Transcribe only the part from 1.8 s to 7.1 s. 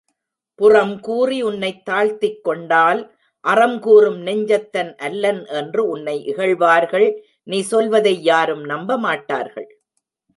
தாழ்த்திக்கொண்டால் அறம் கூறும் நெஞ்சத்தன் அல்லன் என்று உன்னை இகழ்வார்கள்